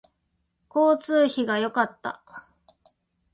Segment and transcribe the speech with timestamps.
[0.67, 2.23] 交通費が良かった